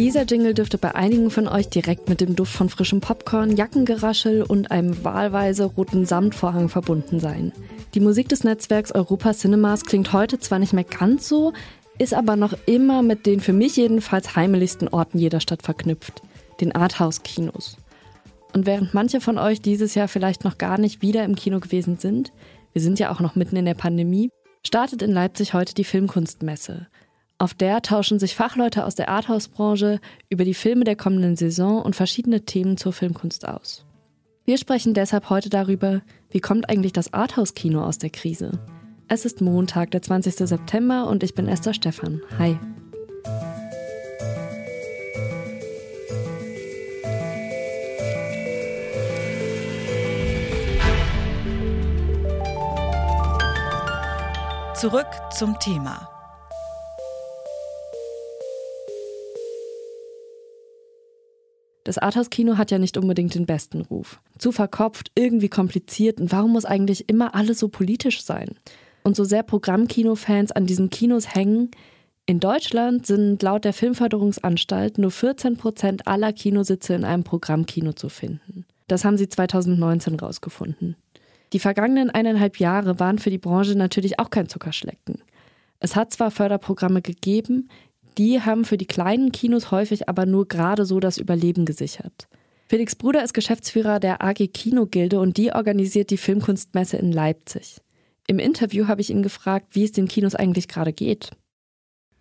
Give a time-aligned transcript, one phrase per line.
[0.00, 4.42] Dieser Jingle dürfte bei einigen von euch direkt mit dem Duft von frischem Popcorn, Jackengeraschel
[4.42, 7.52] und einem wahlweise roten Samtvorhang verbunden sein.
[7.92, 11.52] Die Musik des Netzwerks Europa Cinemas klingt heute zwar nicht mehr ganz so,
[11.98, 16.22] ist aber noch immer mit den für mich jedenfalls heimeligsten Orten jeder Stadt verknüpft,
[16.62, 17.76] den Arthouse-Kinos.
[18.54, 21.98] Und während manche von euch dieses Jahr vielleicht noch gar nicht wieder im Kino gewesen
[21.98, 22.32] sind,
[22.72, 24.30] wir sind ja auch noch mitten in der Pandemie,
[24.66, 26.86] startet in Leipzig heute die Filmkunstmesse.
[27.40, 31.96] Auf der tauschen sich Fachleute aus der Arthouse-Branche über die Filme der kommenden Saison und
[31.96, 33.86] verschiedene Themen zur Filmkunst aus.
[34.44, 38.60] Wir sprechen deshalb heute darüber, wie kommt eigentlich das Arthouse-Kino aus der Krise?
[39.08, 40.34] Es ist Montag, der 20.
[40.34, 42.20] September und ich bin Esther Stephan.
[42.38, 42.58] Hi.
[54.74, 56.19] Zurück zum Thema.
[61.90, 64.20] Das Arthouse-Kino hat ja nicht unbedingt den besten Ruf.
[64.38, 68.50] Zu verkopft, irgendwie kompliziert und warum muss eigentlich immer alles so politisch sein?
[69.02, 71.72] Und so sehr Programmkino-Fans an diesen Kinos hängen,
[72.26, 78.08] in Deutschland sind laut der Filmförderungsanstalt nur 14 Prozent aller Kinositze in einem Programmkino zu
[78.08, 78.66] finden.
[78.86, 80.94] Das haben sie 2019 rausgefunden.
[81.52, 85.24] Die vergangenen eineinhalb Jahre waren für die Branche natürlich auch kein Zuckerschlecken.
[85.80, 87.68] Es hat zwar Förderprogramme gegeben,
[88.20, 92.28] die haben für die kleinen Kinos häufig aber nur gerade so das Überleben gesichert.
[92.68, 97.78] Felix Bruder ist Geschäftsführer der AG Kinogilde und die organisiert die Filmkunstmesse in Leipzig.
[98.26, 101.30] Im Interview habe ich ihn gefragt, wie es den Kinos eigentlich gerade geht.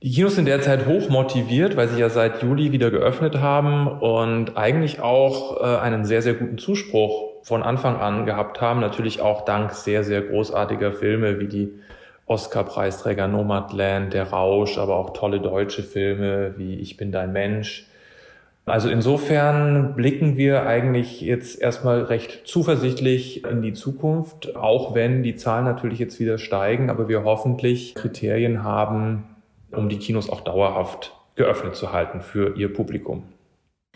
[0.00, 4.56] Die Kinos sind derzeit hoch motiviert, weil sie ja seit Juli wieder geöffnet haben und
[4.56, 8.78] eigentlich auch äh, einen sehr, sehr guten Zuspruch von Anfang an gehabt haben.
[8.78, 11.80] Natürlich auch dank sehr, sehr großartiger Filme wie die
[12.28, 17.86] Oscar-Preisträger Nomadland, Der Rausch, aber auch tolle deutsche Filme wie Ich bin dein Mensch.
[18.68, 25.36] Also insofern blicken wir eigentlich jetzt erstmal recht zuversichtlich in die Zukunft, auch wenn die
[25.36, 29.24] Zahlen natürlich jetzt wieder steigen, aber wir hoffentlich Kriterien haben,
[29.72, 33.22] um die Kinos auch dauerhaft geöffnet zu halten für ihr Publikum.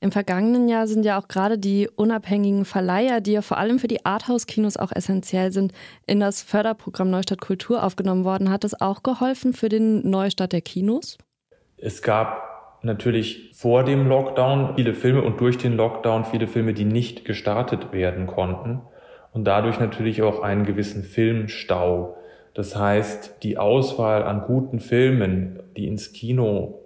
[0.00, 3.88] Im vergangenen Jahr sind ja auch gerade die unabhängigen Verleiher, die ja vor allem für
[3.88, 5.72] die Arthouse-Kinos auch essentiell sind,
[6.06, 8.50] in das Förderprogramm Neustadt Kultur aufgenommen worden.
[8.50, 11.18] Hat das auch geholfen für den Neustart der Kinos?
[11.76, 16.84] Es gab natürlich vor dem Lockdown viele Filme und durch den Lockdown viele Filme, die
[16.84, 18.82] nicht gestartet werden konnten
[19.32, 22.16] und dadurch natürlich auch einen gewissen Filmstau.
[22.54, 26.83] Das heißt, die Auswahl an guten Filmen, die ins Kino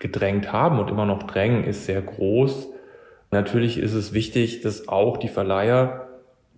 [0.00, 2.68] gedrängt haben und immer noch drängen, ist sehr groß.
[3.30, 6.08] Natürlich ist es wichtig, dass auch die Verleiher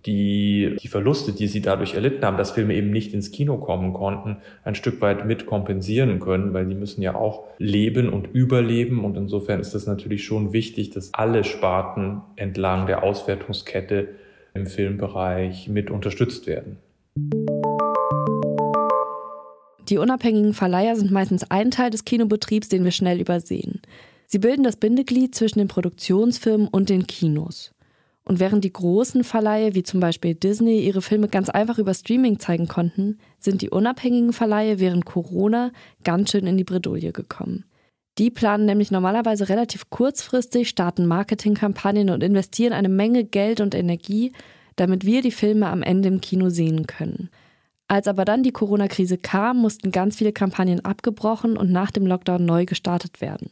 [0.05, 3.93] die, die Verluste, die sie dadurch erlitten haben, dass Filme eben nicht ins Kino kommen
[3.93, 9.05] konnten, ein Stück weit mit kompensieren können, weil die müssen ja auch leben und überleben.
[9.05, 14.09] Und insofern ist es natürlich schon wichtig, dass alle Sparten entlang der Auswertungskette
[14.53, 16.77] im Filmbereich mit unterstützt werden.
[19.89, 23.81] Die unabhängigen Verleiher sind meistens ein Teil des Kinobetriebs, den wir schnell übersehen.
[24.27, 27.73] Sie bilden das Bindeglied zwischen den Produktionsfirmen und den Kinos.
[28.25, 32.39] Und während die großen Verleihe wie zum Beispiel Disney ihre Filme ganz einfach über Streaming
[32.39, 35.71] zeigen konnten, sind die unabhängigen Verleihe während Corona
[36.05, 37.65] ganz schön in die Bredouille gekommen.
[38.17, 44.31] Die planen nämlich normalerweise relativ kurzfristig, starten Marketingkampagnen und investieren eine Menge Geld und Energie,
[44.77, 47.29] damit wir die Filme am Ende im Kino sehen können.
[47.87, 52.45] Als aber dann die Corona-Krise kam, mussten ganz viele Kampagnen abgebrochen und nach dem Lockdown
[52.45, 53.51] neu gestartet werden.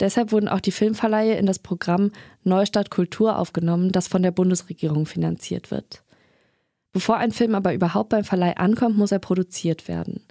[0.00, 2.12] Deshalb wurden auch die Filmverleihe in das Programm
[2.44, 6.02] Neustadt Kultur aufgenommen, das von der Bundesregierung finanziert wird.
[6.92, 10.24] Bevor ein Film aber überhaupt beim Verleih ankommt, muss er produziert werden.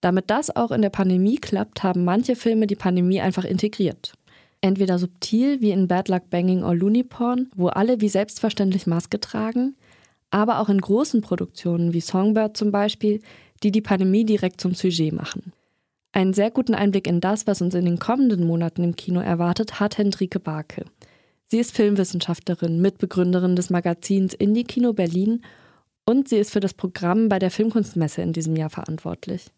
[0.00, 4.14] Damit das auch in der Pandemie klappt, haben manche Filme die Pandemie einfach integriert.
[4.62, 9.20] Entweder subtil wie in Bad Luck Banging or Looney Porn, wo alle wie selbstverständlich Maske
[9.20, 9.76] tragen,
[10.30, 13.20] aber auch in großen Produktionen wie Songbird zum Beispiel,
[13.62, 15.52] die die Pandemie direkt zum Sujet machen.
[16.12, 19.78] Einen sehr guten Einblick in das, was uns in den kommenden Monaten im Kino erwartet,
[19.78, 20.84] hat Hendrike Barke.
[21.46, 25.42] Sie ist Filmwissenschaftlerin, Mitbegründerin des Magazins Indie Kino Berlin
[26.04, 29.50] und sie ist für das Programm bei der Filmkunstmesse in diesem Jahr verantwortlich.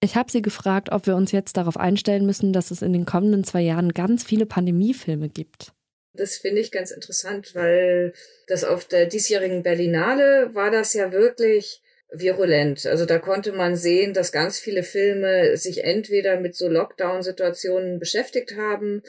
[0.00, 3.06] Ich habe sie gefragt, ob wir uns jetzt darauf einstellen müssen, dass es in den
[3.06, 5.72] kommenden zwei Jahren ganz viele Pandemiefilme gibt.
[6.14, 8.12] Das finde ich ganz interessant, weil
[8.46, 12.86] das auf der diesjährigen Berlinale war das ja wirklich virulent.
[12.86, 18.56] Also da konnte man sehen, dass ganz viele Filme sich entweder mit so Lockdown-Situationen beschäftigt
[18.56, 19.02] haben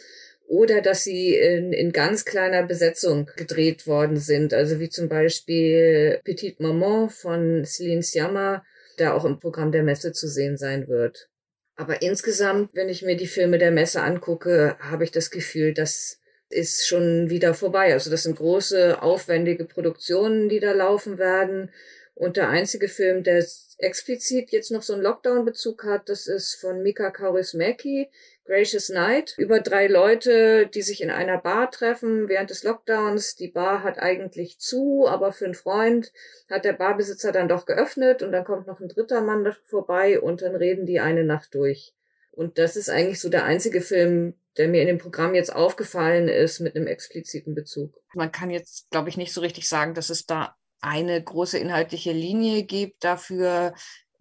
[0.47, 4.53] oder dass sie in, in ganz kleiner Besetzung gedreht worden sind.
[4.53, 8.63] Also wie zum Beispiel Petite Maman von Celine Sciamma,
[8.99, 11.29] der auch im Programm der Messe zu sehen sein wird.
[11.75, 16.19] Aber insgesamt, wenn ich mir die Filme der Messe angucke, habe ich das Gefühl, das
[16.49, 17.93] ist schon wieder vorbei.
[17.93, 21.71] Also das sind große, aufwendige Produktionen, die da laufen werden.
[22.15, 23.43] Und der einzige Film, der
[23.79, 28.09] explizit jetzt noch so einen Lockdown-Bezug hat, das ist von Mika Kaurismäki,
[28.45, 33.35] Gracious Night, über drei Leute, die sich in einer Bar treffen während des Lockdowns.
[33.35, 36.11] Die Bar hat eigentlich zu, aber für einen Freund
[36.49, 40.41] hat der Barbesitzer dann doch geöffnet und dann kommt noch ein dritter Mann vorbei und
[40.41, 41.93] dann reden die eine Nacht durch.
[42.31, 46.27] Und das ist eigentlich so der einzige Film, der mir in dem Programm jetzt aufgefallen
[46.27, 47.99] ist mit einem expliziten Bezug.
[48.13, 52.11] Man kann jetzt, glaube ich, nicht so richtig sagen, dass es da eine große inhaltliche
[52.11, 53.03] Linie gibt.
[53.03, 53.73] Dafür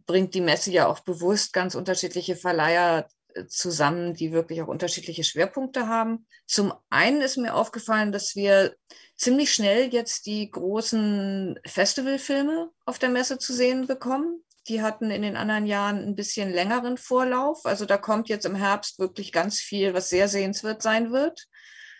[0.06, 3.08] bringt die Messe ja auch bewusst ganz unterschiedliche Verleiher
[3.48, 6.26] zusammen, die wirklich auch unterschiedliche Schwerpunkte haben.
[6.46, 8.74] Zum einen ist mir aufgefallen, dass wir
[9.16, 14.42] ziemlich schnell jetzt die großen Festivalfilme auf der Messe zu sehen bekommen.
[14.68, 17.64] Die hatten in den anderen Jahren ein bisschen längeren Vorlauf.
[17.64, 21.46] Also da kommt jetzt im Herbst wirklich ganz viel, was sehr sehenswert sein wird.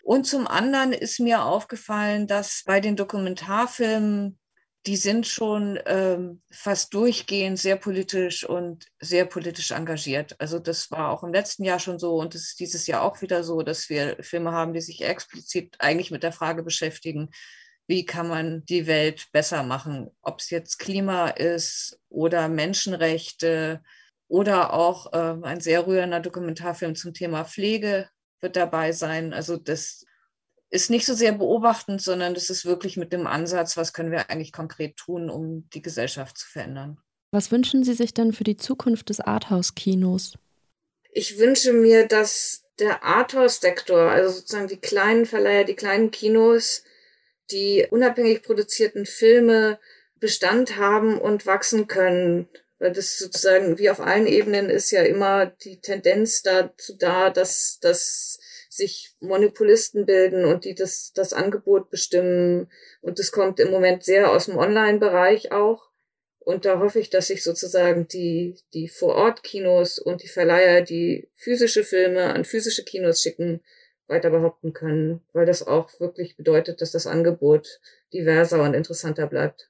[0.01, 4.37] Und zum anderen ist mir aufgefallen, dass bei den Dokumentarfilmen
[4.85, 10.35] die sind schon ähm, fast durchgehend sehr politisch und sehr politisch engagiert.
[10.39, 13.21] Also das war auch im letzten Jahr schon so und das ist dieses Jahr auch
[13.21, 17.29] wieder so, dass wir Filme haben, die sich explizit eigentlich mit der Frage beschäftigen,
[17.93, 23.83] wie kann man die Welt besser machen, ob es jetzt Klima ist oder Menschenrechte
[24.27, 28.09] oder auch äh, ein sehr rührender Dokumentarfilm zum Thema Pflege
[28.41, 29.31] wird dabei sein.
[29.31, 30.05] Also das
[30.71, 34.31] ist nicht so sehr beobachtend, sondern das ist wirklich mit dem Ansatz, was können wir
[34.31, 36.97] eigentlich konkret tun, um die Gesellschaft zu verändern.
[37.29, 40.33] Was wünschen Sie sich denn für die Zukunft des Arthouse-Kinos?
[41.11, 46.83] Ich wünsche mir, dass der Arthouse-Sektor, also sozusagen die kleinen Verleiher, die kleinen Kinos,
[47.51, 49.79] die unabhängig produzierten Filme
[50.19, 52.47] Bestand haben und wachsen können.
[52.79, 57.79] Weil das sozusagen wie auf allen Ebenen ist ja immer die Tendenz dazu da, dass,
[57.79, 62.71] dass sich Monopolisten bilden und die das, das Angebot bestimmen.
[63.01, 65.89] Und das kommt im Moment sehr aus dem Online-Bereich auch.
[66.39, 71.83] Und da hoffe ich, dass sich sozusagen die, die Vor-Ort-Kinos und die Verleiher, die physische
[71.83, 73.61] Filme an physische Kinos schicken,
[74.07, 77.79] weiter behaupten können, weil das auch wirklich bedeutet, dass das Angebot
[78.13, 79.69] diverser und interessanter bleibt.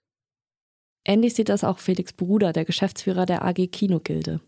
[1.05, 4.39] Ähnlich sieht das auch Felix Bruder, der Geschäftsführer der AG Kinogilde.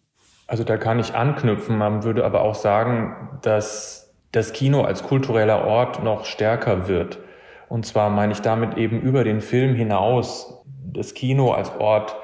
[0.48, 5.66] Also da kann ich anknüpfen, man würde aber auch sagen, dass das Kino als kultureller
[5.66, 7.20] Ort noch stärker wird.
[7.68, 12.16] Und zwar meine ich damit eben über den Film hinaus das Kino als Ort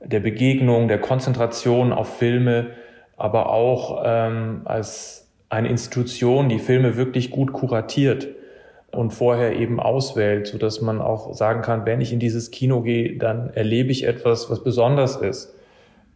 [0.00, 2.70] der Begegnung, der Konzentration auf Filme,
[3.16, 8.28] aber auch ähm, als eine Institution, die Filme wirklich gut kuratiert
[8.92, 12.80] und vorher eben auswählt, so dass man auch sagen kann, wenn ich in dieses Kino
[12.80, 15.54] gehe, dann erlebe ich etwas, was besonders ist.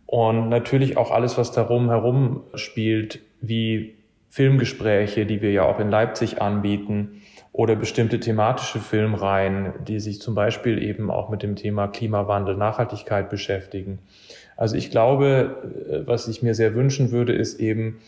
[0.07, 3.95] Und natürlich auch alles, was darum herum spielt, wie
[4.29, 7.23] Filmgespräche, die wir ja auch in Leipzig anbieten,
[7.55, 13.31] oder bestimmte thematische Filmreihen, die sich zum Beispiel eben auch mit dem Thema Klimawandel, Nachhaltigkeit
[13.31, 14.01] beschäftigen.
[14.57, 18.01] Also ich glaube, äh, was ich mir sehr wünschen würde, ist eben,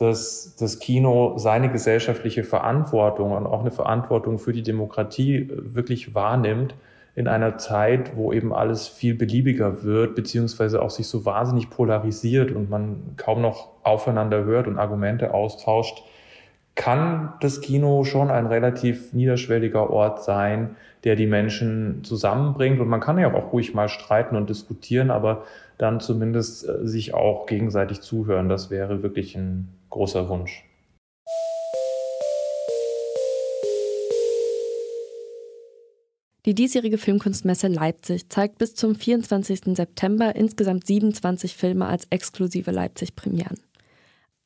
[0.00, 6.14] dass das Kino seine gesellschaftliche Verantwortung und auch eine Verantwortung für die Demokratie äh, wirklich
[6.14, 6.74] wahrnimmt
[7.14, 12.50] in einer Zeit, wo eben alles viel beliebiger wird, beziehungsweise auch sich so wahnsinnig polarisiert
[12.50, 16.02] und man kaum noch aufeinander hört und Argumente austauscht,
[16.76, 22.80] kann das Kino schon ein relativ niederschwelliger Ort sein, der die Menschen zusammenbringt.
[22.80, 25.44] Und man kann ja auch ruhig mal streiten und diskutieren, aber
[25.76, 28.48] dann zumindest äh, sich auch gegenseitig zuhören.
[28.48, 30.64] Das wäre wirklich ein großer Wunsch.
[36.46, 39.76] Die diesjährige Filmkunstmesse Leipzig zeigt bis zum 24.
[39.76, 43.60] September insgesamt 27 Filme als exklusive Leipzig-Premieren.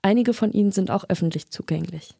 [0.02, 2.14] Einige von ihnen sind auch öffentlich zugänglich.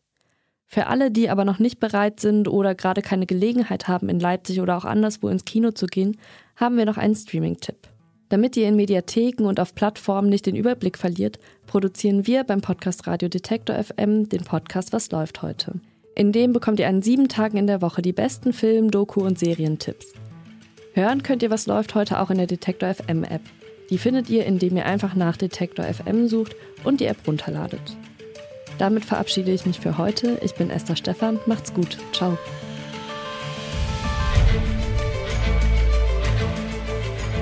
[0.67, 4.61] Für alle, die aber noch nicht bereit sind oder gerade keine Gelegenheit haben, in Leipzig
[4.61, 6.19] oder auch anderswo ins Kino zu gehen,
[6.57, 7.94] haben wir noch einen Streaming-Tipp.
[8.35, 11.39] Damit ihr in Mediatheken und auf Plattformen nicht den Überblick verliert,
[11.69, 15.75] produzieren wir beim Podcast Radio Detektor FM den Podcast Was läuft heute.
[16.17, 19.39] In dem bekommt ihr an sieben Tagen in der Woche die besten Film-, Doku- und
[19.39, 20.15] Serientipps.
[20.95, 23.43] Hören könnt ihr Was läuft heute auch in der Detektor FM App.
[23.89, 27.97] Die findet ihr, indem ihr einfach nach Detektor FM sucht und die App runterladet.
[28.79, 30.41] Damit verabschiede ich mich für heute.
[30.43, 31.39] Ich bin Esther Stephan.
[31.47, 31.99] Macht's gut.
[32.13, 32.37] Ciao.